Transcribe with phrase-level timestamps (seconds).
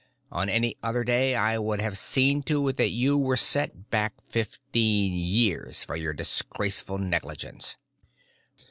[0.31, 4.15] On any other day I would have seen to it that you were set back
[4.23, 7.77] fifteen years for your disgraceful negligence."